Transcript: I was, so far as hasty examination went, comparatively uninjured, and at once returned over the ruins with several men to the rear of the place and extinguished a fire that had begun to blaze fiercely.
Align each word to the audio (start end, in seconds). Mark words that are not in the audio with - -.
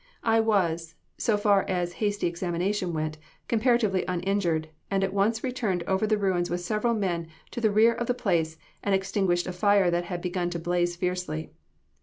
I 0.23 0.39
was, 0.39 0.95
so 1.19 1.37
far 1.37 1.63
as 1.69 1.93
hasty 2.01 2.25
examination 2.25 2.91
went, 2.91 3.19
comparatively 3.47 4.03
uninjured, 4.07 4.69
and 4.89 5.03
at 5.03 5.13
once 5.13 5.43
returned 5.43 5.83
over 5.83 6.07
the 6.07 6.17
ruins 6.17 6.49
with 6.49 6.61
several 6.61 6.95
men 6.95 7.27
to 7.51 7.61
the 7.61 7.69
rear 7.69 7.93
of 7.93 8.07
the 8.07 8.15
place 8.15 8.57
and 8.83 8.95
extinguished 8.95 9.45
a 9.45 9.53
fire 9.53 9.91
that 9.91 10.05
had 10.05 10.19
begun 10.19 10.49
to 10.49 10.57
blaze 10.59 10.95
fiercely. 10.95 11.51